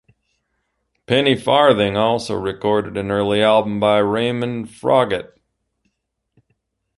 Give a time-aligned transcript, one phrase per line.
[1.05, 5.33] Penny Farthing also recorded an early album by Raymond Froggatt.